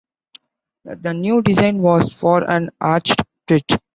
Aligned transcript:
The 0.83 1.13
new 1.13 1.43
design 1.43 1.77
was 1.83 2.11
for 2.11 2.43
an 2.49 2.71
arched 2.81 3.21
bridge. 3.45 3.77